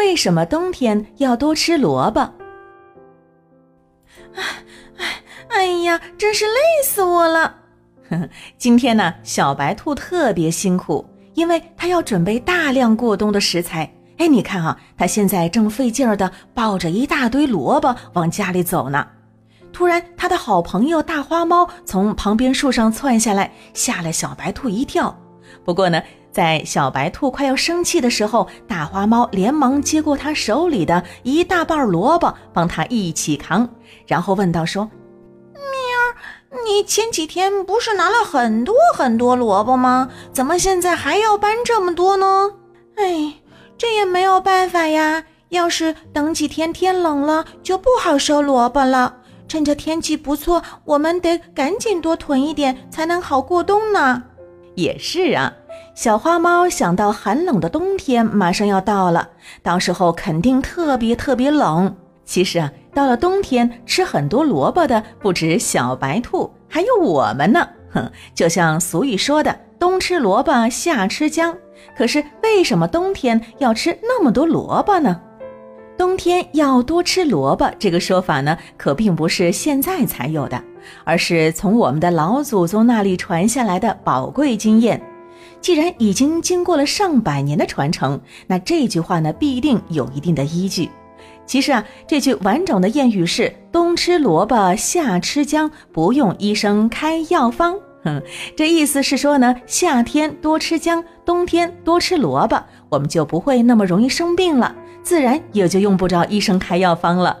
[0.00, 2.20] 为什么冬天要多吃萝卜。
[4.34, 4.42] 哎
[4.96, 5.06] 哎
[5.50, 7.54] 哎呀，真是累死我了！
[8.56, 13.92] 今天呢，小白兔特别辛苦，因为它要准备大量过冬的食材。
[14.16, 19.06] 哎，你看啊，它现在正费劲儿的抱着一大堆萝卜往家里走呢。
[19.70, 25.14] 突然，它的好朋友大花猫从旁边树上窜下来，吓了小白兔一跳。
[25.64, 33.68] 不过呢，在小白兔快要生气的时候，大花猫连忙接过它手里的一大半萝卜，帮它一起扛，
[34.06, 34.90] 然后问道：“说，
[35.54, 40.08] 咪儿，你前几天不是拿了很多很多萝卜吗？
[40.32, 42.52] 怎么现在还要搬这么多呢？
[42.96, 43.34] 哎，
[43.76, 45.24] 这也没有办法呀。
[45.48, 49.16] 要是等几天天冷了，就不好收萝卜了。
[49.48, 54.22] 趁着天气不错，我们得赶紧多囤一点，才能好过冬呢。”
[54.80, 55.52] 也是啊，
[55.94, 59.28] 小花猫想到寒冷的冬天马上要到了，
[59.62, 61.94] 到时候肯定特别特别冷。
[62.24, 67.68] 其实啊，到了冬天吃很多萝卜的不止小白兔，还有我们呢。
[67.92, 71.56] 哼，就像俗语说的“冬吃萝卜夏吃姜”，
[71.98, 75.20] 可是为什么冬天要吃那么多萝卜呢？
[76.00, 80.58] 冬天要多吃萝卜这个说法呢，可并不是现在才有的。
[81.04, 84.98] 而是从我们的老祖宗那里传下来的宝贵经验。
[85.60, 90.88] 既然已经经过了上百年的传承，那这句话呢必定有一定的依据。
[91.44, 97.76] 其实啊，这句完整的谚语是“冬吃萝卜夏吃姜，不用医生开药方”。
[98.02, 98.22] 哼，
[98.56, 107.36] 这意思是说呢，夏天多吃姜，冬天多吃萝卜，我们就不会那么容易生病了，自然也就用不着医生开药方了。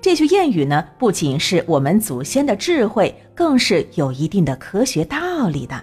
[0.00, 5.80] 这句谚语呢，不仅是我们祖先的智慧，更是有一定的科学道理的。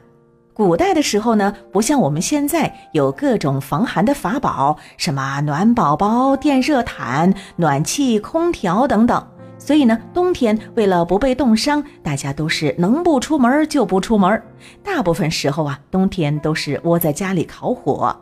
[0.53, 9.25] 古代的时候呢，不像我们现在有各种防寒的法宝，什么暖宝宝、电热毯、暖气、空调等等。
[9.57, 14.41] 所以呢，冬天为了不被冻伤，大家都是能不出门就不出门。
[14.83, 18.15] 大部分时候啊，冬天都是窝在家里烤火。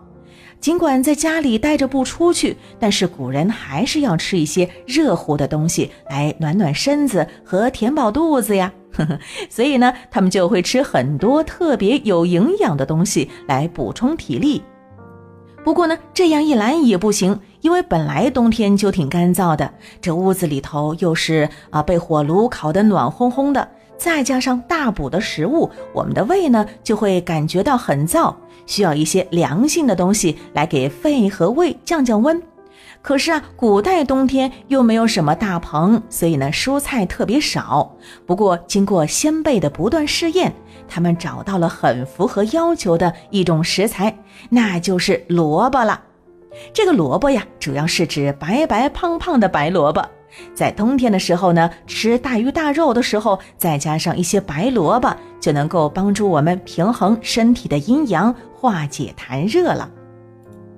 [0.64, 8.72] 尽管在家里待着不出去，但是古人还是要吃一些热乎的东西来暖暖身子和填饱肚子呀。
[9.52, 14.64] 所以呢，他们就会吃很多特别有营养的东西来补充体力。
[15.66, 19.70] 不过呢，这样一来也不行，因为本来冬天就挺干燥的，
[20.00, 23.68] 这屋子里头又是啊被火炉烤得暖烘烘的，
[23.98, 28.34] 再加上大补的食物，我们的胃呢就会感觉到很燥。
[28.66, 32.42] 需要一些凉性的东西来给肺和胃降降温，
[33.02, 37.94] 可是啊，古代冬天又没有什么大棚，所以呢，蔬菜特别少。
[38.26, 40.54] 不过，经过先辈的不断试验，
[40.88, 44.18] 他们找到了很符合要求的一种食材，
[44.50, 46.02] 那就是萝卜了。
[46.72, 50.06] 这个萝卜呀，主要是指白白胖胖的白萝卜。
[50.54, 59.90] 在冬天的时候呢，吃大鱼大肉的时候，再加上一些白萝卜，就能够帮助我们平衡身体的阴阳，化解痰热了。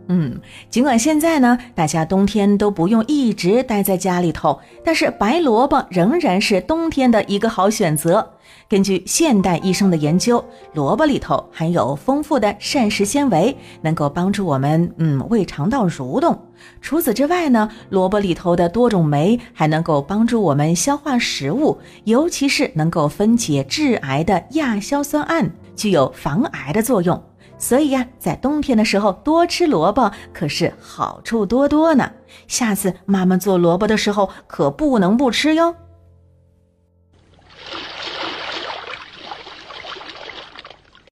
[0.08, 0.40] 嗯，
[0.70, 8.32] 尽管现在呢，大家冬天都不用一直待在家里头，但是白萝卜仍然是冬天的一个好选择。
[8.68, 10.44] 根据现代医生的研究，
[10.74, 16.40] 萝卜里头含有丰富的膳食纤维，能够帮助我们嗯胃肠道蠕动。
[16.82, 27.22] 除此之外呢，萝卜里头的多种酶还能够帮助我们消化食物，尤其是能够分解致癌的亚硝酸胺，具有防癌的作用。
[27.58, 32.12] 所以呀，在冬天的时候多吃萝卜可是好处多多呢。
[32.48, 35.76] 下次妈妈做萝卜的时候可不能不吃哟。